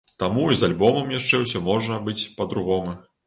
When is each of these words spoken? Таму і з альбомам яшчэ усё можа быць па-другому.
Таму 0.21 0.45
і 0.53 0.55
з 0.61 0.63
альбомам 0.67 1.11
яшчэ 1.15 1.41
усё 1.45 1.61
можа 1.67 1.99
быць 2.09 2.27
па-другому. 2.39 2.99